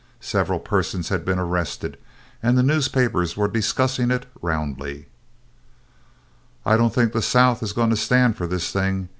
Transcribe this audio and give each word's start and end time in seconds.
Several 0.19 0.57
persons 0.59 1.09
had 1.09 1.23
been 1.23 1.37
arrested, 1.37 1.95
and 2.41 2.57
the 2.57 2.63
newspapers 2.63 3.37
were 3.37 3.47
discussing 3.47 4.09
it 4.09 4.25
roundly. 4.41 5.09
"I 6.65 6.75
don't 6.75 6.91
think 6.91 7.13
the 7.13 7.21
South 7.21 7.61
is 7.61 7.71
going 7.71 7.91
to 7.91 7.95
stand 7.95 8.35
for 8.35 8.47
this 8.47 8.71
thing. 8.71 9.09